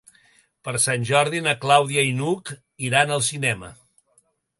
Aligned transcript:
Per 0.67 0.71
Sant 0.85 1.03
Jordi 1.09 1.41
na 1.47 1.53
Clàudia 1.65 2.05
i 2.11 2.15
n'Hug 2.21 2.49
iran 2.87 3.15
al 3.17 3.23
cinema. 3.29 3.71